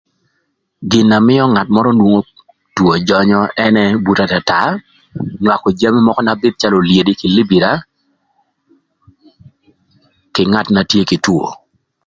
Gin 0.89 1.05
na 1.09 1.17
mïö 1.27 1.43
ngat 1.53 1.67
mörö 1.75 1.89
nwongo 1.93 2.19
two 2.75 2.91
jönyö 3.07 3.39
ënë 3.65 3.83
buto 4.03 4.23
atata 4.25 4.59
nywakö 5.41 5.69
jami 5.79 5.99
mökö 6.03 6.21
na 6.23 6.33
bïbïth 6.39 6.59
calö 6.61 6.75
olyedi 6.79 7.13
kï 7.19 7.27
libira 7.35 7.71
kï 10.33 10.43
ngat 10.51 10.67
na 10.71 10.81
tye 10.89 11.01
kï 11.09 11.17
two. 11.25 11.45